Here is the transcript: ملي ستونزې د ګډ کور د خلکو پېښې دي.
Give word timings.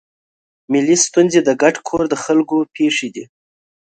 ملي 0.71 0.95
ستونزې 1.07 1.39
د 1.43 1.49
ګډ 1.61 1.75
کور 1.87 2.03
د 2.09 2.15
خلکو 2.23 2.57
پېښې 2.75 3.07
دي. 3.15 3.23